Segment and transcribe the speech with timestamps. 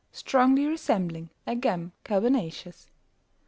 [0.11, 2.89] Strongly resembling a gem carbonaceous.